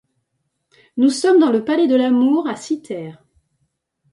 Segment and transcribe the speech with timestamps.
[0.97, 3.23] Nous sommes dans le palais de l'Amour à Cythère.